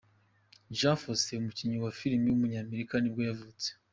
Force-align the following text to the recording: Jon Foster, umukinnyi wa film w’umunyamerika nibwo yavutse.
Jon 0.77 0.95
Foster, 1.01 1.33
umukinnyi 1.41 1.77
wa 1.83 1.91
film 1.99 2.21
w’umunyamerika 2.29 2.93
nibwo 2.97 3.21
yavutse. 3.29 3.67